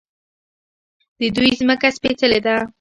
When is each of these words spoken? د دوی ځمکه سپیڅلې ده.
د 1.19 1.21
دوی 1.35 1.49
ځمکه 1.59 1.87
سپیڅلې 1.97 2.39
ده. 2.45 2.55